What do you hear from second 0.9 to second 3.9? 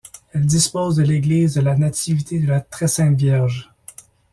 de l'église de la Nativité-de-la-Très-Sainte-Vierge.